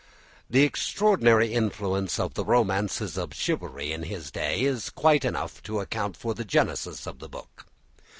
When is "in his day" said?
3.91-4.61